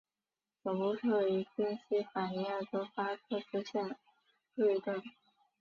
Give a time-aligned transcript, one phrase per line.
[0.63, 3.95] 总部设于宾西法尼亚州巴克斯县
[4.55, 4.99] 纽顿。